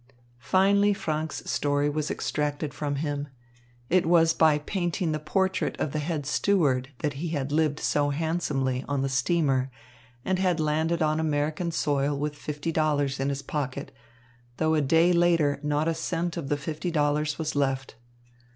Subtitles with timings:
[0.39, 3.27] Finally Franck's story was extracted from him.
[3.87, 8.09] It was by painting the portrait of the head steward that he had lived so
[8.09, 9.69] handsomely on the steamer
[10.25, 13.91] and had landed on American soil with fifty dollars in his pocket,
[14.57, 17.93] though a day later not a cent of the fifty dollars was left.